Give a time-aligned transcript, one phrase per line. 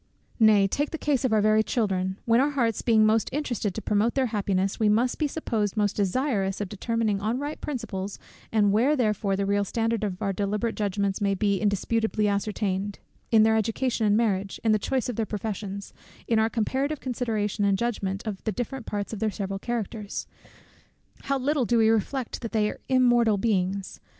[0.39, 3.83] Nay, take the case of our very children, when our hearts being most interested to
[3.83, 8.17] promote their happiness, we must be supposed most desirous of determining on right principles,
[8.51, 12.97] and where therefore the real standard of our deliberate judgments may be indisputably ascertained:
[13.29, 15.93] in their education and marriage, in the choice of their professions,
[16.27, 20.25] in our comparative consideration and judgment of the different parts of their several characters,
[21.25, 23.99] how little do we reflect that they are immortal beings!